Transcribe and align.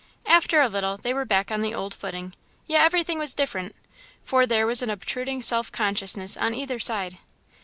After 0.25 0.59
a 0.61 0.67
little, 0.67 0.97
they 0.97 1.13
were 1.13 1.25
back 1.25 1.51
on 1.51 1.61
the 1.61 1.75
old 1.75 1.93
footing, 1.93 2.33
yet 2.65 2.81
everything 2.83 3.19
was 3.19 3.35
different, 3.35 3.75
for 4.23 4.47
there 4.47 4.65
was 4.65 4.81
an 4.81 4.89
obtruding 4.89 5.43
self 5.43 5.71
consciousness 5.71 6.35
on 6.35 6.55
either 6.55 6.79
side. 6.79 7.19